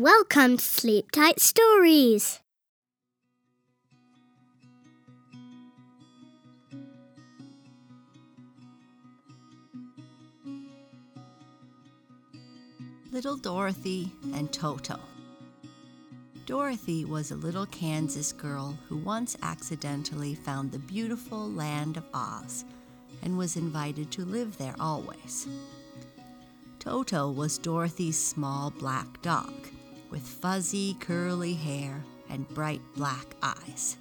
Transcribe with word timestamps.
Welcome 0.00 0.58
to 0.58 0.64
Sleep 0.64 1.10
Tight 1.10 1.40
Stories. 1.40 2.38
Little 13.10 13.36
Dorothy 13.36 14.12
and 14.34 14.52
Toto. 14.52 15.00
Dorothy 16.46 17.04
was 17.04 17.32
a 17.32 17.34
little 17.34 17.66
Kansas 17.66 18.30
girl 18.30 18.78
who 18.88 18.98
once 18.98 19.36
accidentally 19.42 20.36
found 20.36 20.70
the 20.70 20.78
beautiful 20.78 21.50
land 21.50 21.96
of 21.96 22.04
Oz 22.14 22.64
and 23.24 23.36
was 23.36 23.56
invited 23.56 24.12
to 24.12 24.24
live 24.24 24.58
there 24.58 24.76
always. 24.78 25.48
Toto 26.78 27.32
was 27.32 27.58
Dorothy's 27.58 28.16
small 28.16 28.70
black 28.70 29.20
dog 29.22 29.52
with 30.10 30.22
fuzzy, 30.22 30.96
curly 31.00 31.54
hair 31.54 32.04
and 32.30 32.48
bright 32.48 32.82
black 32.94 33.36
eyes. 33.42 33.96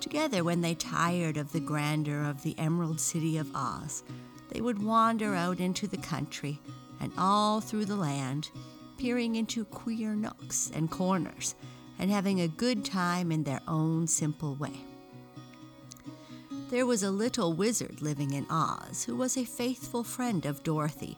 Together, 0.00 0.44
when 0.44 0.60
they 0.60 0.74
tired 0.74 1.36
of 1.36 1.52
the 1.52 1.60
grandeur 1.60 2.22
of 2.22 2.42
the 2.42 2.58
Emerald 2.58 3.00
City 3.00 3.36
of 3.36 3.50
Oz, 3.54 4.02
they 4.50 4.60
would 4.60 4.82
wander 4.82 5.34
out 5.34 5.60
into 5.60 5.86
the 5.86 5.98
country 5.98 6.60
and 7.00 7.12
all 7.18 7.60
through 7.60 7.84
the 7.84 7.96
land, 7.96 8.50
peering 8.96 9.36
into 9.36 9.64
queer 9.64 10.14
nooks 10.14 10.70
and 10.74 10.90
corners 10.90 11.54
and 11.98 12.10
having 12.10 12.40
a 12.40 12.48
good 12.48 12.84
time 12.84 13.32
in 13.32 13.44
their 13.44 13.60
own 13.68 14.06
simple 14.06 14.54
way. 14.54 14.84
There 16.70 16.86
was 16.86 17.02
a 17.02 17.10
little 17.10 17.52
wizard 17.54 18.02
living 18.02 18.32
in 18.32 18.46
Oz 18.50 19.04
who 19.04 19.16
was 19.16 19.36
a 19.36 19.44
faithful 19.44 20.04
friend 20.04 20.44
of 20.46 20.62
Dorothy 20.62 21.16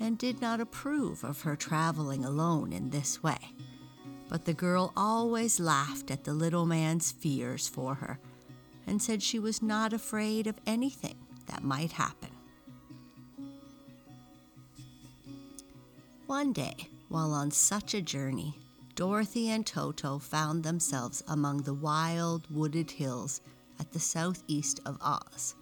and 0.00 0.16
did 0.16 0.40
not 0.40 0.60
approve 0.60 1.22
of 1.22 1.42
her 1.42 1.54
traveling 1.54 2.24
alone 2.24 2.72
in 2.72 2.88
this 2.90 3.22
way. 3.22 3.38
But 4.28 4.46
the 4.46 4.54
girl 4.54 4.92
always 4.96 5.60
laughed 5.60 6.10
at 6.10 6.24
the 6.24 6.32
little 6.32 6.64
man's 6.64 7.12
fears 7.12 7.68
for 7.68 7.96
her 7.96 8.18
and 8.86 9.00
said 9.00 9.22
she 9.22 9.38
was 9.38 9.62
not 9.62 9.92
afraid 9.92 10.46
of 10.46 10.58
anything 10.66 11.16
that 11.46 11.62
might 11.62 11.92
happen. 11.92 12.30
One 16.26 16.52
day, 16.52 16.88
while 17.08 17.34
on 17.34 17.50
such 17.50 17.92
a 17.92 18.00
journey, 18.00 18.56
Dorothy 18.94 19.50
and 19.50 19.66
Toto 19.66 20.18
found 20.18 20.62
themselves 20.62 21.22
among 21.28 21.62
the 21.62 21.74
wild, 21.74 22.46
wooded 22.50 22.90
hills 22.90 23.40
at 23.78 23.92
the 23.92 23.98
southeast 23.98 24.80
of 24.86 24.96
Oz 25.00 25.56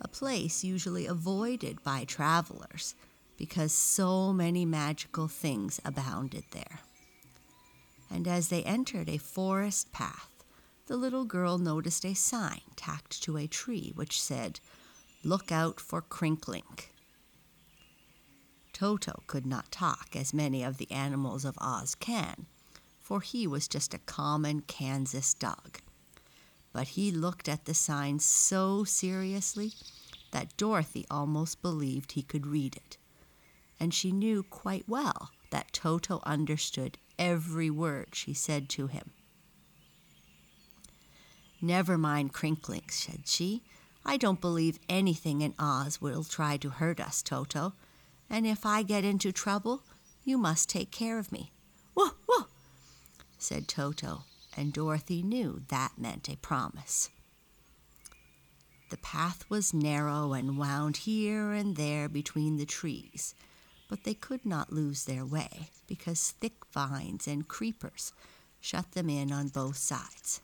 a 0.00 0.08
place 0.08 0.64
usually 0.64 1.06
avoided 1.06 1.82
by 1.82 2.04
travelers 2.04 2.94
because 3.36 3.72
so 3.72 4.32
many 4.32 4.64
magical 4.64 5.28
things 5.28 5.80
abounded 5.84 6.44
there. 6.52 6.80
And 8.10 8.26
as 8.26 8.48
they 8.48 8.62
entered 8.64 9.08
a 9.08 9.18
forest 9.18 9.92
path, 9.92 10.44
the 10.86 10.96
little 10.96 11.24
girl 11.24 11.58
noticed 11.58 12.04
a 12.04 12.14
sign 12.14 12.62
tacked 12.76 13.22
to 13.22 13.36
a 13.36 13.46
tree 13.46 13.92
which 13.94 14.20
said, 14.20 14.60
Look 15.22 15.52
out 15.52 15.80
for 15.80 16.02
Crinklink. 16.02 16.88
Toto 18.72 19.22
could 19.26 19.46
not 19.46 19.70
talk 19.70 20.16
as 20.16 20.34
many 20.34 20.62
of 20.62 20.78
the 20.78 20.90
animals 20.90 21.44
of 21.44 21.58
Oz 21.58 21.94
can, 21.94 22.46
for 23.00 23.20
he 23.20 23.46
was 23.46 23.68
just 23.68 23.94
a 23.94 23.98
common 23.98 24.62
Kansas 24.62 25.34
dog 25.34 25.78
but 26.72 26.88
he 26.88 27.10
looked 27.10 27.48
at 27.48 27.64
the 27.64 27.74
sign 27.74 28.18
so 28.18 28.84
seriously 28.84 29.72
that 30.30 30.56
Dorothy 30.56 31.06
almost 31.10 31.62
believed 31.62 32.12
he 32.12 32.22
could 32.22 32.46
read 32.46 32.76
it. 32.76 32.96
And 33.78 33.92
she 33.92 34.12
knew 34.12 34.42
quite 34.42 34.88
well 34.88 35.30
that 35.50 35.72
Toto 35.72 36.20
understood 36.24 36.98
every 37.18 37.70
word 37.70 38.08
she 38.12 38.34
said 38.34 38.68
to 38.70 38.86
him. 38.86 39.10
Never 41.60 41.98
mind 41.98 42.32
Crinklink, 42.32 42.90
said 42.90 43.26
she. 43.26 43.62
I 44.04 44.16
don't 44.16 44.40
believe 44.40 44.78
anything 44.88 45.42
in 45.42 45.54
Oz 45.58 46.00
will 46.00 46.24
try 46.24 46.56
to 46.58 46.70
hurt 46.70 47.00
us, 47.00 47.22
Toto. 47.22 47.74
And 48.30 48.46
if 48.46 48.64
I 48.64 48.82
get 48.82 49.04
into 49.04 49.32
trouble, 49.32 49.82
you 50.24 50.38
must 50.38 50.68
take 50.68 50.90
care 50.90 51.18
of 51.18 51.32
me. 51.32 51.52
Whoa, 51.94 52.12
whoa, 52.26 52.46
said 53.38 53.68
Toto, 53.68 54.24
and 54.56 54.72
Dorothy 54.72 55.22
knew 55.22 55.62
that 55.68 55.92
meant 55.98 56.28
a 56.28 56.36
promise. 56.36 57.10
The 58.90 58.96
path 58.96 59.44
was 59.48 59.72
narrow 59.72 60.32
and 60.32 60.58
wound 60.58 60.98
here 60.98 61.52
and 61.52 61.76
there 61.76 62.08
between 62.08 62.56
the 62.56 62.66
trees, 62.66 63.34
but 63.88 64.04
they 64.04 64.14
could 64.14 64.44
not 64.44 64.72
lose 64.72 65.04
their 65.04 65.24
way 65.24 65.70
because 65.86 66.32
thick 66.32 66.64
vines 66.72 67.28
and 67.28 67.46
creepers 67.46 68.12
shut 68.60 68.92
them 68.92 69.08
in 69.08 69.32
on 69.32 69.48
both 69.48 69.76
sides. 69.76 70.40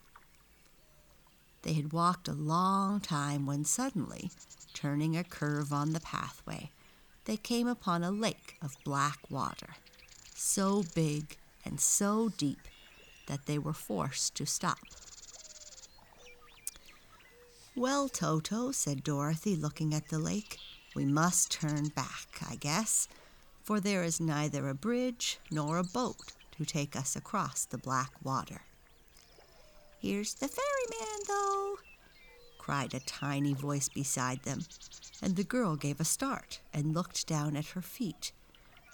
They 1.63 1.73
had 1.73 1.93
walked 1.93 2.29
a 2.29 2.33
long 2.33 3.01
time 3.01 3.47
when 3.47 3.65
suddenly, 3.65 4.31
turning 4.73 5.17
a 5.17 5.25
curve 5.25 5.73
on 5.73 5.93
the 5.93 6.01
pathway, 6.01 6.71
they 7.25 7.37
came 7.37 7.67
upon 7.67 8.05
a 8.05 8.13
lake 8.13 8.57
of 8.63 8.77
black 8.85 9.19
water, 9.29 9.75
so 10.35 10.85
big 10.95 11.37
and 11.65 11.81
so 11.81 12.29
deep 12.29 12.69
that 13.27 13.47
they 13.47 13.59
were 13.59 13.73
forced 13.73 14.35
to 14.37 14.47
stop. 14.47 14.79
Well, 17.75 18.09
Toto, 18.09 18.73
said 18.73 19.05
Dorothy, 19.05 19.55
looking 19.55 19.93
at 19.93 20.09
the 20.09 20.19
lake, 20.19 20.59
we 20.95 21.05
must 21.05 21.51
turn 21.51 21.89
back, 21.89 22.41
I 22.49 22.57
guess, 22.57 23.07
for 23.63 23.81
there 23.81 24.03
is 24.03 24.19
neither 24.19 24.69
a 24.69 24.75
bridge 24.75 25.39
nor 25.51 25.77
a 25.77 25.85
boat 25.85 26.33
to 26.57 26.65
take 26.65 26.97
us 26.97 27.17
across 27.17 27.67
the 27.67 27.77
black 27.77 28.13
water. 28.25 28.63
Here's 30.01 30.35
the 30.35 30.49
ferryman, 30.49 31.21
though, 31.29 31.77
cried 32.59 32.95
a 32.95 33.01
tiny 33.01 33.53
voice 33.53 33.91
beside 33.91 34.43
them, 34.45 34.61
and 35.21 35.37
the 35.37 35.45
girl 35.45 35.77
gave 35.77 36.01
a 36.01 36.05
start 36.05 36.61
and 36.73 36.95
looked 36.95 37.27
down 37.27 37.57
at 37.57 37.67
her 37.69 37.83
feet, 37.83 38.33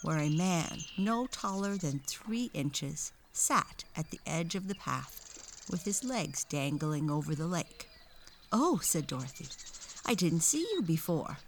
where 0.02 0.18
a 0.18 0.28
man 0.28 0.78
no 0.98 1.26
taller 1.26 1.76
than 1.76 2.00
three 2.00 2.50
inches 2.52 3.12
sat 3.32 3.84
at 3.96 4.10
the 4.10 4.20
edge 4.26 4.54
of 4.54 4.68
the 4.68 4.74
path 4.74 5.66
with 5.70 5.84
his 5.84 6.04
legs 6.04 6.44
dangling 6.44 7.10
over 7.10 7.34
the 7.34 7.46
lake. 7.46 7.88
Oh, 8.52 8.78
said 8.82 9.06
Dorothy, 9.06 9.46
I 10.04 10.14
didn't 10.14 10.40
see 10.40 10.66
you 10.74 10.82
before. 10.82 11.38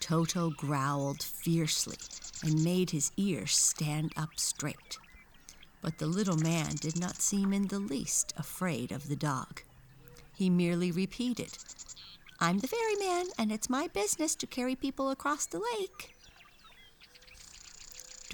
Toto 0.00 0.50
growled 0.50 1.22
fiercely 1.22 1.96
and 2.42 2.62
made 2.62 2.90
his 2.90 3.10
ears 3.16 3.56
stand 3.56 4.12
up 4.16 4.30
straight. 4.36 4.98
But 5.80 5.98
the 5.98 6.06
little 6.06 6.36
man 6.36 6.74
did 6.76 6.98
not 6.98 7.20
seem 7.20 7.52
in 7.52 7.68
the 7.68 7.78
least 7.78 8.32
afraid 8.36 8.92
of 8.92 9.08
the 9.08 9.16
dog. 9.16 9.62
He 10.34 10.50
merely 10.50 10.90
repeated, 10.90 11.56
I'm 12.40 12.58
the 12.58 12.68
ferryman, 12.68 13.28
and 13.38 13.50
it's 13.50 13.70
my 13.70 13.88
business 13.88 14.34
to 14.36 14.46
carry 14.46 14.74
people 14.74 15.10
across 15.10 15.46
the 15.46 15.60
lake. 15.78 16.13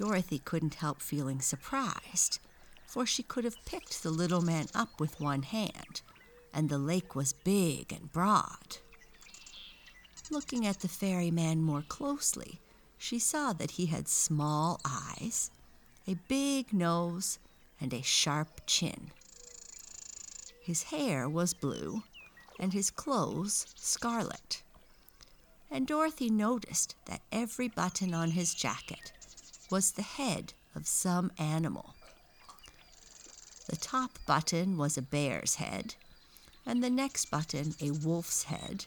Dorothy 0.01 0.39
couldn't 0.39 0.73
help 0.73 0.99
feeling 0.99 1.41
surprised, 1.41 2.39
for 2.87 3.05
she 3.05 3.21
could 3.21 3.43
have 3.43 3.63
picked 3.65 4.01
the 4.01 4.09
little 4.09 4.41
man 4.41 4.65
up 4.73 4.99
with 4.99 5.19
one 5.19 5.43
hand, 5.43 6.01
and 6.51 6.69
the 6.69 6.79
lake 6.79 7.13
was 7.13 7.33
big 7.33 7.93
and 7.93 8.11
broad. 8.11 8.77
Looking 10.31 10.65
at 10.65 10.79
the 10.79 10.87
ferryman 10.87 11.61
more 11.61 11.83
closely, 11.83 12.59
she 12.97 13.19
saw 13.19 13.53
that 13.53 13.77
he 13.77 13.85
had 13.85 14.07
small 14.07 14.81
eyes, 14.83 15.51
a 16.07 16.15
big 16.27 16.73
nose, 16.73 17.37
and 17.79 17.93
a 17.93 18.01
sharp 18.01 18.61
chin. 18.65 19.11
His 20.63 20.81
hair 20.81 21.29
was 21.29 21.53
blue, 21.53 22.01
and 22.59 22.73
his 22.73 22.89
clothes 22.89 23.67
scarlet. 23.75 24.63
And 25.69 25.85
Dorothy 25.85 26.31
noticed 26.31 26.95
that 27.05 27.21
every 27.31 27.67
button 27.67 28.15
on 28.15 28.31
his 28.31 28.55
jacket 28.55 29.11
was 29.71 29.91
the 29.91 30.01
head 30.01 30.53
of 30.75 30.85
some 30.85 31.31
animal. 31.37 31.95
The 33.69 33.77
top 33.77 34.19
button 34.25 34.77
was 34.77 34.97
a 34.97 35.01
bear's 35.01 35.55
head, 35.55 35.95
and 36.65 36.83
the 36.83 36.89
next 36.89 37.31
button 37.31 37.73
a 37.81 37.91
wolf's 37.91 38.43
head. 38.43 38.85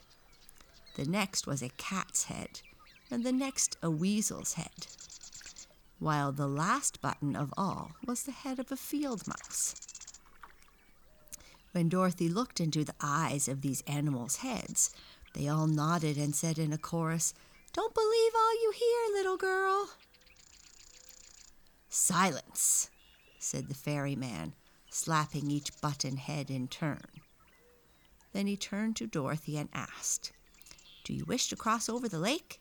The 0.95 1.05
next 1.05 1.47
was 1.47 1.61
a 1.61 1.69
cat's 1.69 2.25
head, 2.25 2.61
and 3.09 3.23
the 3.23 3.31
next 3.31 3.77
a 3.81 3.89
weasel's 3.89 4.53
head, 4.53 4.87
while 5.99 6.31
the 6.31 6.47
last 6.47 7.01
button 7.01 7.35
of 7.35 7.53
all 7.57 7.91
was 8.05 8.23
the 8.23 8.31
head 8.31 8.59
of 8.59 8.71
a 8.71 8.77
field 8.77 9.27
mouse. 9.27 9.75
When 11.71 11.89
Dorothy 11.89 12.29
looked 12.29 12.61
into 12.61 12.85
the 12.85 12.95
eyes 13.01 13.47
of 13.47 13.61
these 13.61 13.83
animals' 13.87 14.37
heads, 14.37 14.95
they 15.33 15.49
all 15.49 15.67
nodded 15.67 16.17
and 16.17 16.33
said 16.33 16.57
in 16.57 16.71
a 16.71 16.77
chorus, 16.77 17.33
Don't 17.73 17.93
believe 17.93 18.31
all 18.33 18.53
you 18.53 18.71
hear, 18.75 19.17
little 19.17 19.35
girl. 19.35 19.89
Silence, 21.97 22.89
said 23.39 23.69
the 23.69 23.73
ferryman, 23.73 24.53
slapping 24.89 25.49
each 25.49 25.71
button 25.79 26.17
head 26.17 26.51
in 26.51 26.67
turn. 26.67 27.07
Then 28.33 28.47
he 28.47 28.57
turned 28.57 28.97
to 28.97 29.07
Dorothy 29.07 29.55
and 29.55 29.69
asked, 29.71 30.33
Do 31.05 31.13
you 31.13 31.23
wish 31.23 31.47
to 31.47 31.55
cross 31.55 31.87
over 31.87 32.09
the 32.09 32.19
lake? 32.19 32.59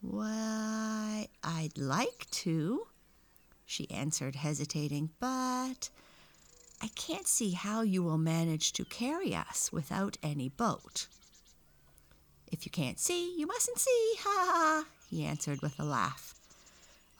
Why, 0.00 1.28
I'd 1.44 1.76
like 1.76 2.26
to, 2.30 2.86
she 3.66 3.90
answered, 3.90 4.36
hesitating, 4.36 5.10
but 5.20 5.90
I 6.80 6.88
can't 6.94 7.28
see 7.28 7.50
how 7.50 7.82
you 7.82 8.02
will 8.02 8.16
manage 8.16 8.72
to 8.72 8.86
carry 8.86 9.34
us 9.34 9.70
without 9.70 10.16
any 10.22 10.48
boat. 10.48 11.08
If 12.50 12.64
you 12.64 12.70
can't 12.70 12.98
see, 12.98 13.36
you 13.38 13.46
mustn't 13.46 13.78
see, 13.78 14.14
ha 14.20 14.46
ha 14.50 14.84
he 15.10 15.26
answered 15.26 15.60
with 15.60 15.78
a 15.78 15.84
laugh. 15.84 16.35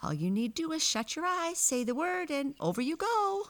All 0.03 0.13
you 0.13 0.31
need 0.31 0.55
do 0.55 0.73
is 0.73 0.85
shut 0.85 1.17
your 1.17 1.25
eyes, 1.25 1.59
say 1.59 1.83
the 1.85 1.95
word, 1.95 2.31
and 2.31 2.55
over 2.61 2.81
you 2.81 2.97
go. 2.97 3.49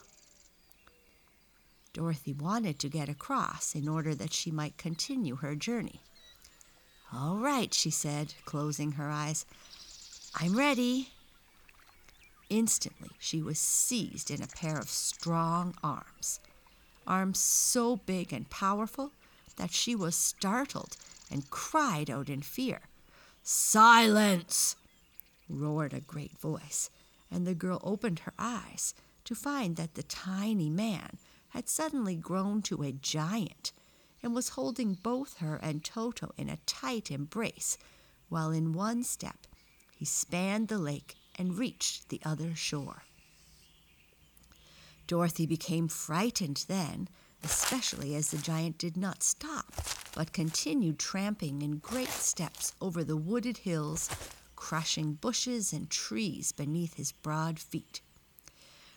Dorothy 1.93 2.33
wanted 2.33 2.79
to 2.79 2.89
get 2.89 3.09
across 3.09 3.75
in 3.75 3.89
order 3.89 4.15
that 4.15 4.33
she 4.33 4.51
might 4.51 4.77
continue 4.77 5.37
her 5.37 5.55
journey. 5.55 6.01
All 7.13 7.39
right, 7.39 7.73
she 7.73 7.91
said, 7.91 8.35
closing 8.45 8.93
her 8.93 9.09
eyes. 9.09 9.47
I'm 10.35 10.57
ready. 10.57 11.09
Instantly, 12.51 13.11
she 13.19 13.41
was 13.43 13.59
seized 13.59 14.31
in 14.31 14.43
a 14.43 14.47
pair 14.47 14.79
of 14.79 14.89
strong 14.89 15.75
arms. 15.83 16.39
Arms 17.07 17.39
so 17.39 17.97
big 17.97 18.33
and 18.33 18.51
powerful 18.51 19.13
that 19.57 19.73
she 19.73 19.95
was 19.95 20.15
startled 20.15 20.97
and 21.31 21.51
cried 21.51 22.11
out 22.11 22.29
in 22.29 22.43
fear. 22.43 22.81
Silence! 23.43 24.77
Roared 25.49 25.93
a 25.93 26.01
great 26.01 26.39
voice, 26.39 26.91
and 27.31 27.47
the 27.47 27.55
girl 27.55 27.81
opened 27.83 28.21
her 28.21 28.35
eyes 28.39 28.95
to 29.25 29.35
find 29.35 29.77
that 29.77 29.95
the 29.95 30.03
tiny 30.03 30.71
man 30.71 31.19
had 31.51 31.69
suddenly 31.69 32.15
grown 32.17 32.63
to 32.63 32.83
a 32.83 32.93
giant 32.93 33.73
and 34.23 34.35
was 34.35 34.51
holding 34.51 34.95
both 34.95 35.39
her 35.39 35.57
and 35.57 35.85
Toto 35.85 36.33
in 36.37 36.49
a 36.49 36.59
tight 36.67 37.11
embrace, 37.11 37.79
while 38.29 38.51
in 38.51 38.73
one 38.73 39.03
step 39.03 39.47
he 39.91 40.05
spanned 40.05 40.69
the 40.69 40.79
lake 40.79 41.15
and 41.37 41.59
reached 41.59 42.09
the 42.09 42.21
other 42.25 42.55
shore. 42.55 43.03
Dorothy 45.07 45.47
became 45.47 45.87
frightened 45.89 46.65
then, 46.67 47.09
especially 47.45 48.15
as 48.15 48.31
the 48.31 48.39
giant 48.39 48.79
did 48.79 48.97
not 48.97 49.23
stop, 49.23 49.73
but 50.15 50.33
continued 50.33 50.99
tramping 50.99 51.63
in 51.63 51.79
great 51.79 52.09
steps 52.09 52.73
over 52.81 53.05
the 53.05 53.17
wooded 53.17 53.59
hills, 53.59 54.11
crushing 54.57 55.15
bushes 55.15 55.73
and 55.73 55.89
trees 55.91 56.51
beneath 56.51 56.95
his 56.95 57.13
broad 57.13 57.59
feet. 57.59 58.01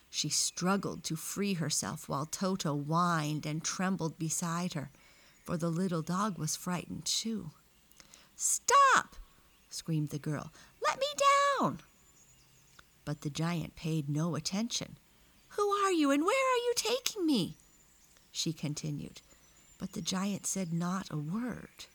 She 0.09 0.29
struggled 0.29 1.03
to 1.03 1.15
free 1.15 1.53
herself 1.53 2.09
while 2.09 2.25
Toto 2.25 2.73
whined 2.75 3.45
and 3.45 3.63
trembled 3.63 4.17
beside 4.17 4.73
her, 4.73 4.89
for 5.44 5.57
the 5.57 5.69
little 5.69 6.01
dog 6.01 6.38
was 6.38 6.56
frightened 6.56 7.06
too. 7.06 7.51
Stop! 8.35 9.15
screamed 9.69 10.09
the 10.09 10.17
girl. 10.17 10.51
Let 10.81 10.97
me 10.97 11.06
down! 11.59 11.81
But 13.06 13.21
the 13.21 13.29
giant 13.29 13.75
paid 13.75 14.09
no 14.09 14.35
attention. 14.35 14.97
Who 15.50 15.69
are 15.69 15.91
you 15.91 16.09
and 16.09 16.23
where 16.23 16.53
are 16.53 16.57
you 16.57 16.73
taking 16.75 17.25
me? 17.25 17.57
She 18.31 18.53
continued, 18.53 19.21
but 19.77 19.94
the 19.94 20.01
giant 20.01 20.47
said 20.47 20.71
not 20.71 21.11
a 21.11 21.17
word. 21.17 21.85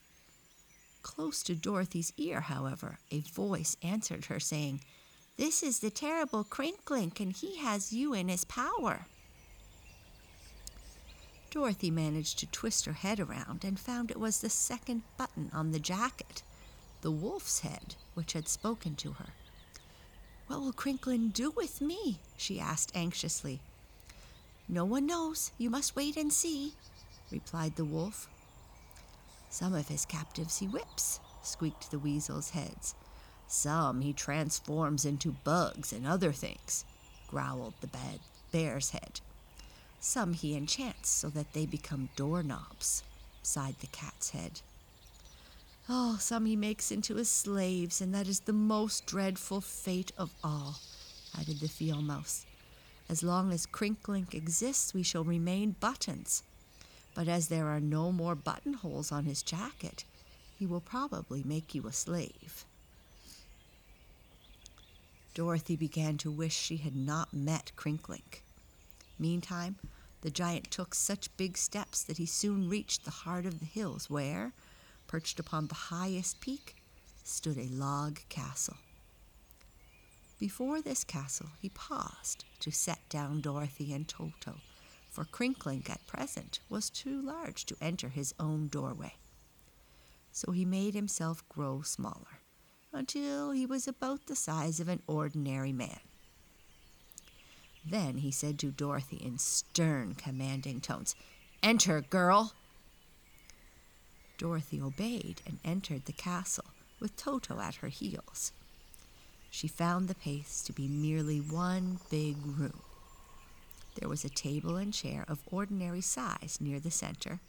Close 1.04 1.42
to 1.42 1.54
Dorothy's 1.54 2.14
ear, 2.16 2.40
however, 2.40 2.98
a 3.10 3.20
voice 3.20 3.76
answered 3.82 4.24
her, 4.24 4.40
saying, 4.40 4.80
This 5.36 5.62
is 5.62 5.78
the 5.78 5.90
terrible 5.90 6.44
Crinklink, 6.44 7.20
and 7.20 7.30
he 7.30 7.58
has 7.58 7.92
you 7.92 8.14
in 8.14 8.28
his 8.28 8.44
power. 8.44 9.06
Dorothy 11.50 11.90
managed 11.90 12.38
to 12.38 12.46
twist 12.46 12.86
her 12.86 12.94
head 12.94 13.20
around 13.20 13.64
and 13.64 13.78
found 13.78 14.10
it 14.10 14.18
was 14.18 14.40
the 14.40 14.48
second 14.48 15.02
button 15.18 15.50
on 15.52 15.70
the 15.70 15.78
jacket, 15.78 16.42
the 17.02 17.12
wolf's 17.12 17.60
head, 17.60 17.94
which 18.14 18.32
had 18.32 18.48
spoken 18.48 18.96
to 18.96 19.12
her. 19.12 19.34
What 20.46 20.60
will 20.60 20.72
Crinklink 20.72 21.34
do 21.34 21.50
with 21.50 21.82
me? 21.82 22.18
she 22.38 22.58
asked 22.58 22.90
anxiously. 22.96 23.60
No 24.68 24.86
one 24.86 25.06
knows. 25.06 25.52
You 25.58 25.68
must 25.68 25.94
wait 25.94 26.16
and 26.16 26.32
see, 26.32 26.72
replied 27.30 27.76
the 27.76 27.84
wolf. 27.84 28.26
Some 29.54 29.72
of 29.72 29.86
his 29.86 30.04
captives 30.04 30.58
he 30.58 30.66
whips, 30.66 31.20
squeaked 31.40 31.92
the 31.92 31.98
weasel's 32.00 32.50
heads. 32.50 32.96
Some 33.46 34.00
he 34.00 34.12
transforms 34.12 35.04
into 35.04 35.36
bugs 35.44 35.92
and 35.92 36.04
other 36.04 36.32
things, 36.32 36.84
growled 37.28 37.74
the 37.80 37.86
bad 37.86 38.18
bear's 38.50 38.90
head. 38.90 39.20
Some 40.00 40.32
he 40.32 40.56
enchants 40.56 41.08
so 41.08 41.28
that 41.28 41.52
they 41.52 41.66
become 41.66 42.08
doorknobs, 42.16 43.04
sighed 43.44 43.76
the 43.78 43.86
cat's 43.86 44.30
head. 44.30 44.60
Oh, 45.88 46.16
some 46.18 46.46
he 46.46 46.56
makes 46.56 46.90
into 46.90 47.14
his 47.14 47.30
slaves, 47.30 48.00
and 48.00 48.12
that 48.12 48.26
is 48.26 48.40
the 48.40 48.52
most 48.52 49.06
dreadful 49.06 49.60
fate 49.60 50.10
of 50.18 50.34
all, 50.42 50.80
added 51.38 51.60
the 51.60 51.68
field 51.68 52.02
mouse. 52.02 52.44
As 53.08 53.22
long 53.22 53.52
as 53.52 53.66
Crinklink 53.66 54.34
exists, 54.34 54.92
we 54.92 55.04
shall 55.04 55.22
remain 55.22 55.76
buttons. 55.78 56.42
But 57.14 57.28
as 57.28 57.48
there 57.48 57.68
are 57.68 57.80
no 57.80 58.10
more 58.10 58.34
buttonholes 58.34 59.12
on 59.12 59.24
his 59.24 59.42
jacket, 59.42 60.04
he 60.58 60.66
will 60.66 60.80
probably 60.80 61.42
make 61.44 61.74
you 61.74 61.86
a 61.86 61.92
slave. 61.92 62.64
Dorothy 65.32 65.76
began 65.76 66.18
to 66.18 66.30
wish 66.30 66.54
she 66.54 66.76
had 66.76 66.94
not 66.94 67.32
met 67.32 67.72
Crinklink. 67.76 68.42
Meantime, 69.18 69.76
the 70.20 70.30
giant 70.30 70.70
took 70.70 70.94
such 70.94 71.36
big 71.36 71.56
steps 71.56 72.02
that 72.02 72.18
he 72.18 72.26
soon 72.26 72.68
reached 72.68 73.04
the 73.04 73.10
heart 73.10 73.46
of 73.46 73.60
the 73.60 73.66
hills, 73.66 74.08
where, 74.08 74.52
perched 75.06 75.38
upon 75.38 75.66
the 75.66 75.74
highest 75.74 76.40
peak, 76.40 76.76
stood 77.24 77.58
a 77.58 77.68
log 77.68 78.20
castle. 78.28 78.76
Before 80.38 80.80
this 80.80 81.04
castle, 81.04 81.50
he 81.60 81.68
paused 81.68 82.44
to 82.60 82.70
set 82.70 83.08
down 83.08 83.40
Dorothy 83.40 83.92
and 83.92 84.06
Toto, 84.06 84.56
for 85.14 85.24
Crinklink 85.24 85.88
at 85.88 86.04
present 86.08 86.58
was 86.68 86.90
too 86.90 87.22
large 87.22 87.64
to 87.66 87.76
enter 87.80 88.08
his 88.08 88.34
own 88.40 88.66
doorway. 88.66 89.14
So 90.32 90.50
he 90.50 90.64
made 90.64 90.94
himself 90.94 91.48
grow 91.48 91.82
smaller 91.82 92.40
until 92.92 93.52
he 93.52 93.64
was 93.64 93.86
about 93.86 94.26
the 94.26 94.34
size 94.34 94.80
of 94.80 94.88
an 94.88 95.02
ordinary 95.06 95.72
man. 95.72 96.00
Then 97.88 98.18
he 98.18 98.32
said 98.32 98.58
to 98.58 98.72
Dorothy 98.72 99.18
in 99.18 99.38
stern, 99.38 100.14
commanding 100.14 100.80
tones, 100.80 101.14
Enter, 101.62 102.00
girl! 102.00 102.52
Dorothy 104.36 104.80
obeyed 104.80 105.42
and 105.46 105.60
entered 105.64 106.06
the 106.06 106.12
castle 106.12 106.66
with 106.98 107.16
Toto 107.16 107.60
at 107.60 107.76
her 107.76 107.88
heels. 107.88 108.50
She 109.48 109.68
found 109.68 110.08
the 110.08 110.16
place 110.16 110.60
to 110.62 110.72
be 110.72 110.88
merely 110.88 111.38
one 111.38 112.00
big 112.10 112.36
room. 112.44 112.80
There 113.94 114.08
was 114.08 114.24
a 114.24 114.28
table 114.28 114.76
and 114.76 114.92
chair 114.92 115.24
of 115.28 115.42
ordinary 115.46 116.00
size 116.00 116.58
near 116.60 116.80
the 116.80 116.90
center, 116.90 117.40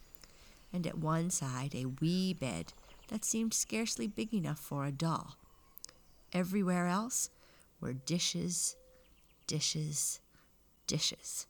and 0.71 0.85
at 0.85 0.97
one 0.97 1.29
side 1.29 1.73
a 1.73 1.85
wee 1.85 2.33
bed 2.33 2.73
that 3.07 3.25
seemed 3.25 3.53
scarcely 3.53 4.07
big 4.07 4.33
enough 4.33 4.59
for 4.59 4.85
a 4.85 4.91
doll. 4.91 5.37
Everywhere 6.33 6.87
else 6.87 7.29
were 7.79 7.93
dishes, 7.93 8.75
dishes, 9.47 10.19
dishes. 10.87 11.47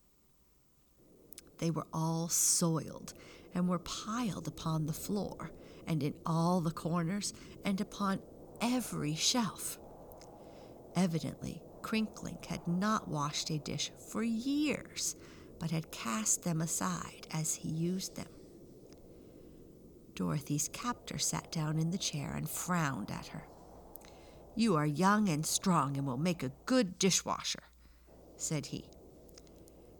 They 1.58 1.72
were 1.72 1.88
all 1.94 2.28
soiled 2.28 3.14
and 3.54 3.70
were 3.70 3.80
piled 3.80 4.48
upon 4.48 4.86
the 4.86 4.94
floor 4.94 5.52
and 5.88 6.04
in 6.04 6.14
all 6.26 6.62
the 6.62 6.72
corners 6.72 7.34
and 7.64 7.80
upon 7.80 8.20
every 8.62 9.16
shelf. 9.16 9.80
Evidently, 10.96 11.62
Crinklink 11.86 12.48
had 12.48 12.68
not 12.68 13.08
washed 13.08 13.52
a 13.52 13.60
dish 13.60 13.92
for 14.10 14.24
years, 14.24 15.16
but 15.60 15.70
had 15.70 15.92
cast 15.92 16.42
them 16.42 16.60
aside 16.60 17.28
as 17.30 17.54
he 17.54 17.70
used 17.70 18.16
them. 18.16 18.26
Dorothy's 20.16 20.68
captor 20.70 21.20
sat 21.20 21.52
down 21.52 21.78
in 21.78 21.92
the 21.92 22.00
chair 22.00 22.34
and 22.36 22.50
frowned 22.50 23.12
at 23.12 23.28
her. 23.28 23.44
You 24.56 24.76
are 24.76 24.86
young 24.88 25.30
and 25.30 25.46
strong 25.46 25.96
and 25.96 26.08
will 26.08 26.18
make 26.18 26.42
a 26.42 26.54
good 26.66 26.98
dishwasher, 26.98 27.62
said 28.36 28.66
he. 28.66 28.90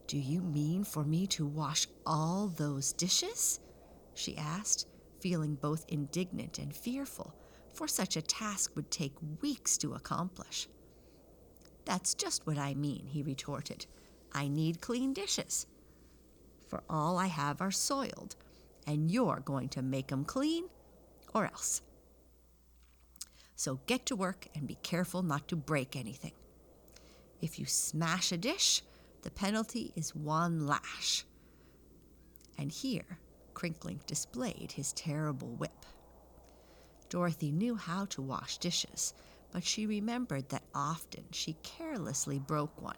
Do 0.08 0.18
you 0.18 0.42
mean 0.42 0.86
for 0.86 1.04
me 1.04 1.28
to 1.28 1.46
wash 1.46 1.88
all 2.04 2.48
those 2.48 2.94
dishes? 2.94 3.60
she 4.16 4.36
asked, 4.38 4.88
feeling 5.20 5.54
both 5.54 5.86
indignant 5.88 6.58
and 6.58 6.76
fearful, 6.76 7.36
for 7.76 7.88
such 7.88 8.18
a 8.18 8.24
task 8.24 8.76
would 8.76 8.90
take 8.90 9.14
weeks 9.40 9.78
to 9.78 9.94
accomplish. 9.94 10.68
That's 11.86 12.14
just 12.14 12.46
what 12.48 12.58
I 12.58 12.74
mean, 12.74 13.06
he 13.08 13.24
retorted. 13.24 13.86
I 14.34 14.48
need 14.48 14.82
clean 14.82 15.14
dishes. 15.14 15.68
For 16.68 16.84
all 16.90 17.18
I 17.18 17.28
have 17.28 17.62
are 17.62 17.72
soiled, 17.72 18.36
and 18.88 19.10
you're 19.12 19.42
going 19.46 19.70
to 19.70 19.82
make 19.82 20.12
'em 20.12 20.26
clean, 20.26 20.66
or 21.34 21.46
else. 21.46 21.82
So 23.56 23.80
get 23.86 24.06
to 24.08 24.16
work 24.16 24.48
and 24.54 24.68
be 24.68 24.76
careful 24.76 25.24
not 25.24 25.48
to 25.48 25.56
break 25.56 25.96
anything. 25.96 26.34
If 27.42 27.60
you 27.60 27.66
smash 27.66 28.32
a 28.32 28.38
dish, 28.38 28.82
the 29.22 29.32
penalty 29.32 29.94
is 29.96 30.16
one 30.16 30.66
lash. 30.68 31.26
And 32.58 32.72
here, 32.72 33.20
Crinklink 33.54 34.06
displayed 34.06 34.74
his 34.74 34.92
terrible 34.94 35.50
whip. 35.56 35.86
Dorothy 37.10 37.52
knew 37.52 37.76
how 37.76 38.06
to 38.06 38.22
wash 38.22 38.58
dishes, 38.58 39.14
but 39.56 39.64
she 39.64 39.86
remembered 39.86 40.50
that 40.50 40.64
often 40.76 41.24
she 41.32 41.56
carelessly 41.64 42.38
broke 42.40 42.82
one. 42.82 42.98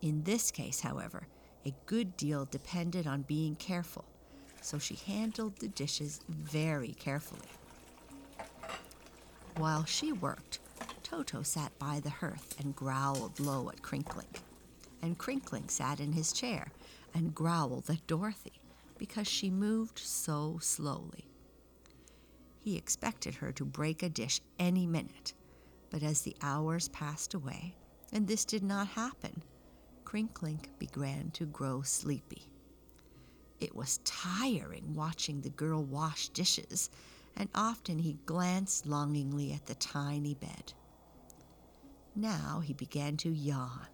In 0.00 0.22
this 0.22 0.50
case, 0.50 0.80
however, 0.80 1.28
a 1.66 1.74
good 1.84 2.16
deal 2.16 2.46
depended 2.46 3.06
on 3.06 3.26
being 3.28 3.54
careful, 3.56 4.06
so 4.62 4.78
she 4.78 4.94
handled 4.94 5.58
the 5.58 5.68
dishes 5.68 6.20
very 6.30 6.94
carefully. 6.94 7.50
While 9.58 9.84
she 9.84 10.12
worked, 10.12 10.60
Toto 11.02 11.42
sat 11.42 11.78
by 11.78 12.00
the 12.00 12.08
hearth 12.08 12.58
and 12.58 12.74
growled 12.74 13.38
low 13.38 13.68
at 13.68 13.82
Crinklink. 13.82 14.40
And 15.02 15.18
Crinklink 15.18 15.70
sat 15.70 16.00
in 16.00 16.12
his 16.12 16.32
chair 16.32 16.72
and 17.12 17.34
growled 17.34 17.90
at 17.90 18.06
Dorothy 18.06 18.62
because 18.96 19.28
she 19.28 19.50
moved 19.50 19.98
so 19.98 20.56
slowly. 20.62 21.26
He 22.64 22.78
expected 22.78 23.34
her 23.34 23.52
to 23.52 23.64
break 23.66 24.02
a 24.02 24.08
dish 24.08 24.40
any 24.58 24.86
minute, 24.86 25.34
but 25.90 26.02
as 26.02 26.22
the 26.22 26.34
hours 26.40 26.88
passed 26.88 27.34
away 27.34 27.76
and 28.10 28.26
this 28.26 28.46
did 28.46 28.62
not 28.62 28.86
happen, 28.86 29.42
Crinklink 30.04 30.70
began 30.78 31.30
to 31.32 31.44
grow 31.44 31.82
sleepy. 31.82 32.48
It 33.60 33.76
was 33.76 33.98
tiring 34.04 34.94
watching 34.94 35.42
the 35.42 35.50
girl 35.50 35.84
wash 35.84 36.30
dishes, 36.30 36.88
and 37.36 37.50
often 37.54 37.98
he 37.98 38.18
glanced 38.24 38.86
longingly 38.86 39.52
at 39.52 39.66
the 39.66 39.74
tiny 39.74 40.32
bed. 40.32 40.72
Now 42.16 42.62
he 42.64 42.72
began 42.72 43.18
to 43.18 43.30
yawn. 43.30 43.88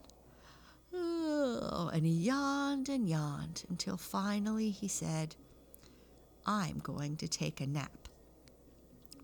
Oh, 0.92 1.90
and 1.92 2.06
he 2.06 2.12
yawned 2.12 2.88
and 2.88 3.08
yawned 3.08 3.64
until 3.68 3.96
finally 3.96 4.70
he 4.70 4.86
said, 4.86 5.34
I'm 6.46 6.78
going 6.78 7.16
to 7.16 7.26
take 7.26 7.60
a 7.60 7.66
nap. 7.66 8.09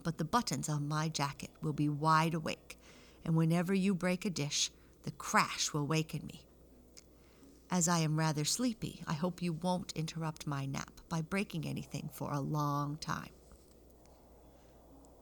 But 0.07 0.19
the 0.19 0.25
buttons 0.25 0.69
on 0.69 0.87
my 0.87 1.09
jacket 1.09 1.51
will 1.61 1.73
be 1.73 1.89
wide 1.89 2.35
awake, 2.35 2.79
and 3.25 3.35
whenever 3.35 3.75
you 3.75 3.93
break 3.93 4.25
a 4.25 4.31
dish, 4.31 4.71
the 5.03 5.11
crash 5.11 5.73
will 5.73 5.85
waken 5.85 6.25
me. 6.29 6.47
As 7.73 7.89
I 7.89 7.99
am 7.99 8.17
rather 8.17 8.45
sleepy, 8.45 9.03
I 9.09 9.15
hope 9.15 9.43
you 9.43 9.55
won't 9.55 9.91
interrupt 9.97 10.47
my 10.47 10.65
nap 10.65 11.01
by 11.09 11.23
breaking 11.23 11.67
anything 11.67 12.09
for 12.13 12.31
a 12.31 12.39
long 12.39 12.99
time. 12.99 13.31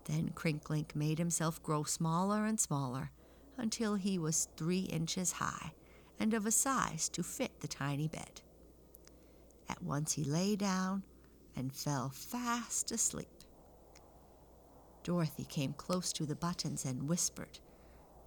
Then 0.04 0.32
Crinklink 0.34 0.94
made 0.94 1.16
himself 1.16 1.62
grow 1.62 1.84
smaller 1.84 2.44
and 2.44 2.60
smaller 2.60 3.10
until 3.56 3.94
he 3.94 4.18
was 4.18 4.48
three 4.58 4.80
inches 4.80 5.32
high 5.32 5.72
and 6.20 6.34
of 6.34 6.44
a 6.44 6.50
size 6.50 7.08
to 7.08 7.22
fit 7.22 7.60
the 7.60 7.68
tiny 7.68 8.06
bed. 8.06 8.42
At 9.66 9.82
once 9.82 10.12
he 10.12 10.24
lay 10.24 10.56
down 10.56 11.04
and 11.56 11.72
fell 11.72 12.10
fast 12.10 12.92
asleep. 12.92 13.43
Dorothy 15.04 15.44
came 15.44 15.74
close 15.74 16.12
to 16.14 16.24
the 16.24 16.34
buttons 16.34 16.86
and 16.86 17.08
whispered, 17.08 17.60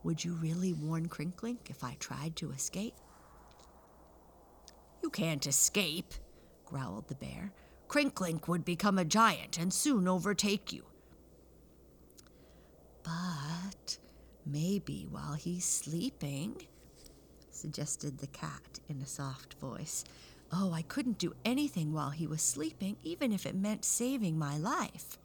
Would 0.04 0.24
you 0.24 0.34
really 0.34 0.74
warn 0.74 1.10
Crinklink 1.10 1.72
if 1.72 1.84
I 1.84 1.98
tried 2.00 2.36
to 2.38 2.52
escape? 2.52 2.94
You 5.02 5.10
can't 5.10 5.46
escape, 5.48 6.14
growled 6.66 7.08
the 7.08 7.16
bear. 7.16 7.52
Crinklink 7.88 8.48
would 8.48 8.64
become 8.64 9.00
a 9.00 9.06
giant 9.06 9.58
and 9.58 9.74
soon 9.74 10.08
overtake 10.08 10.72
you. 10.72 10.84
But 13.02 13.98
maybe 14.46 15.08
while 15.10 15.34
he's 15.34 15.66
sleeping, 15.66 16.62
suggested 17.50 18.20
the 18.20 18.28
cat 18.28 18.80
in 18.88 19.02
a 19.02 19.08
soft 19.08 19.56
voice. 19.56 20.04
Oh, 20.52 20.72
I 20.74 20.84
couldn't 20.84 21.18
do 21.18 21.34
anything 21.44 21.92
while 21.92 22.12
he 22.12 22.28
was 22.28 22.42
sleeping, 22.44 22.98
even 23.04 23.32
if 23.32 23.48
it 23.48 23.56
meant 23.56 23.84
saving 23.84 24.38
my 24.38 24.58
life. 24.58 25.18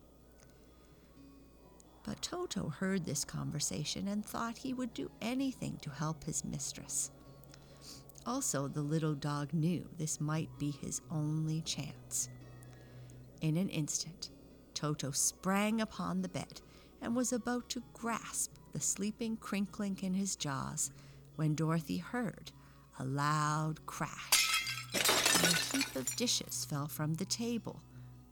But 2.05 2.21
Toto 2.23 2.69
heard 2.69 3.05
this 3.05 3.25
conversation 3.25 4.09
and 4.09 4.25
thought 4.25 4.59
he 4.59 4.75
would 4.75 4.93
do 4.93 5.11
anything 5.21 5.79
to 5.83 5.91
help 5.91 6.25
his 6.25 6.45
mistress. 6.45 7.11
Also, 8.27 8.69
the 8.69 8.83
little 8.83 9.15
dog 9.15 9.53
knew 9.53 9.89
this 9.99 10.21
might 10.21 10.51
be 10.59 10.71
his 10.71 11.01
only 11.11 11.61
chance. 11.63 12.29
In 13.41 13.57
an 13.57 13.69
instant, 13.69 14.31
Toto 14.75 15.11
sprang 15.11 15.81
upon 15.81 16.23
the 16.23 16.29
bed 16.29 16.61
and 17.01 17.17
was 17.17 17.33
about 17.33 17.69
to 17.71 17.83
grasp 17.93 18.53
the 18.73 18.81
sleeping 18.81 19.37
Crinklink 19.37 20.03
in 20.03 20.15
his 20.15 20.37
jaws 20.37 20.91
when 21.37 21.55
Dorothy 21.55 21.99
heard 21.99 22.53
a 22.99 23.05
loud 23.05 23.85
crash 23.87 24.93
and 24.95 25.53
a 25.53 25.57
heap 25.57 25.97
of 25.97 26.15
dishes 26.17 26.65
fell 26.65 26.87
from 26.87 27.15
the 27.15 27.25
table 27.25 27.83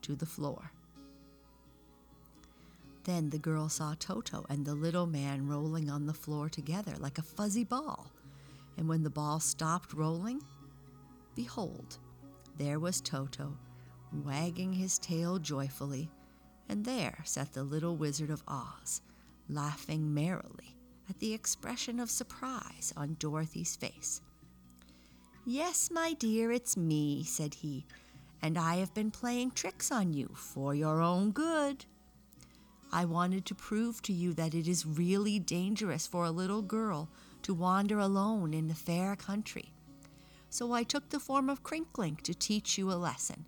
to 0.03 0.15
the 0.15 0.27
floor. 0.27 0.73
Then 3.11 3.29
the 3.29 3.39
girl 3.39 3.69
saw 3.69 3.97
Toto 3.99 4.47
and 4.49 4.65
the 4.65 4.77
little 4.77 5.09
man 5.09 5.49
rolling 5.49 5.91
on 5.91 6.07
the 6.07 6.15
floor 6.15 6.49
together 6.49 6.95
like 7.01 7.19
a 7.19 7.23
fuzzy 7.23 7.65
ball 7.65 8.13
and 8.79 8.89
when 8.89 9.03
the 9.03 9.11
ball 9.11 9.41
stopped 9.41 9.93
rolling, 9.93 10.41
behold, 11.35 11.99
there 12.57 12.79
was 12.79 13.01
Toto, 13.01 13.59
wagging 14.25 14.73
his 14.73 14.97
tail 15.01 15.41
joyfully, 15.41 16.09
and 16.69 16.85
there 16.85 17.19
sat 17.25 17.53
the 17.53 17.65
little 17.65 17.97
Wizard 17.97 18.31
of 18.31 18.45
Oz, 18.47 19.03
laughing 19.49 20.15
merrily 20.15 20.77
at 21.09 21.19
the 21.19 21.35
expression 21.35 21.99
of 21.99 22.13
surprise 22.13 22.93
on 22.97 23.17
Dorothy's 23.19 23.75
face. 23.75 24.21
Yes, 25.45 25.91
my 25.91 26.13
dear, 26.13 26.53
it's 26.53 26.77
me, 26.77 27.25
said 27.25 27.55
he, 27.55 27.87
and 28.41 28.57
I 28.57 28.77
have 28.77 28.95
been 28.95 29.11
playing 29.11 29.51
tricks 29.51 29.91
on 29.91 30.13
you 30.13 30.31
for 30.33 30.77
your 30.77 31.03
own 31.03 31.33
good. 31.33 31.87
I 32.93 33.05
wanted 33.05 33.47
to 33.47 33.55
prove 33.55 34.03
to 34.03 34.13
you 34.13 34.33
that 34.35 34.55
it 34.55 34.67
is 34.67 34.85
really 34.85 35.39
dangerous 35.39 36.07
for 36.07 36.25
a 36.25 36.31
little 36.31 36.63
girl 36.63 37.09
to 37.43 37.55
wander 37.55 37.99
alone 37.99 38.53
in 38.53 38.69
the 38.69 38.75
fair 38.75 39.17
country. 39.17 39.73
So 40.49 40.73
I 40.73 40.83
took 40.83 41.11
the 41.11 41.21
form 41.21 41.49
of 41.49 41.63
Crinklink 41.63 42.23
to 42.23 42.35
teach 42.35 42.77
you 42.77 42.91
a 42.91 42.95
lesson. 42.95 43.47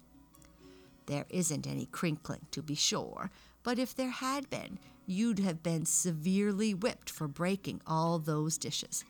There 1.06 1.26
isn't 1.28 1.66
any 1.66 1.86
Crinklink, 1.86 2.50
to 2.52 2.62
be 2.62 2.76
sure, 2.76 3.30
but 3.64 3.78
if 3.78 3.94
there 3.94 4.10
had 4.10 4.48
been, 4.48 4.78
you'd 5.06 5.40
have 5.40 5.62
been 5.62 5.84
severely 5.84 6.74
whipped 6.74 7.10
for 7.10 7.26
breaking 7.26 7.80
all 7.86 8.20
those 8.20 8.56
dishes. 8.56 9.04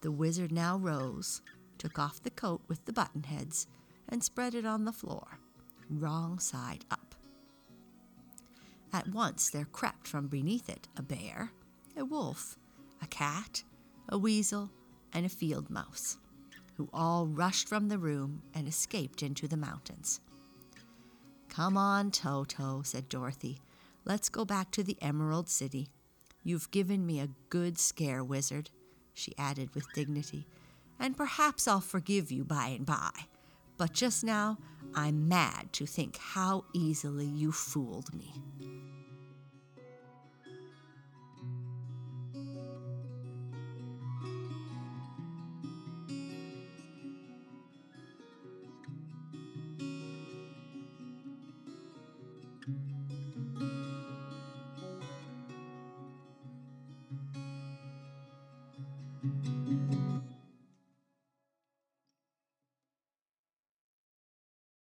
The 0.00 0.10
wizard 0.10 0.50
now 0.50 0.78
rose, 0.78 1.42
took 1.76 1.98
off 1.98 2.22
the 2.22 2.30
coat 2.30 2.62
with 2.68 2.86
the 2.86 2.92
button 2.92 3.24
heads, 3.24 3.66
and 4.08 4.24
spread 4.24 4.54
it 4.54 4.64
on 4.64 4.86
the 4.86 4.92
floor, 4.92 5.38
wrong 5.90 6.38
side 6.38 6.86
up. 6.90 7.03
At 8.94 9.08
once 9.08 9.50
there 9.50 9.64
crept 9.64 10.06
from 10.06 10.28
beneath 10.28 10.68
it 10.68 10.86
a 10.96 11.02
bear, 11.02 11.50
a 11.96 12.04
wolf, 12.04 12.56
a 13.02 13.08
cat, 13.08 13.64
a 14.08 14.16
weasel, 14.16 14.70
and 15.12 15.26
a 15.26 15.28
field 15.28 15.68
mouse, 15.68 16.16
who 16.76 16.88
all 16.92 17.26
rushed 17.26 17.68
from 17.68 17.88
the 17.88 17.98
room 17.98 18.42
and 18.54 18.68
escaped 18.68 19.20
into 19.20 19.48
the 19.48 19.56
mountains. 19.56 20.20
Come 21.48 21.76
on, 21.76 22.12
Toto, 22.12 22.82
said 22.84 23.08
Dorothy. 23.08 23.58
Let's 24.04 24.28
go 24.28 24.44
back 24.44 24.70
to 24.70 24.84
the 24.84 24.96
Emerald 25.02 25.48
City. 25.48 25.88
You've 26.44 26.70
given 26.70 27.04
me 27.04 27.18
a 27.18 27.30
good 27.48 27.80
scare, 27.80 28.22
wizard, 28.22 28.70
she 29.12 29.34
added 29.36 29.74
with 29.74 29.92
dignity, 29.92 30.46
and 31.00 31.16
perhaps 31.16 31.66
I'll 31.66 31.80
forgive 31.80 32.30
you 32.30 32.44
by 32.44 32.68
and 32.68 32.86
by. 32.86 33.10
But 33.76 33.92
just 33.92 34.22
now, 34.22 34.58
I'm 34.94 35.26
mad 35.26 35.72
to 35.72 35.84
think 35.84 36.16
how 36.16 36.66
easily 36.72 37.26
you 37.26 37.50
fooled 37.50 38.14
me. 38.14 38.32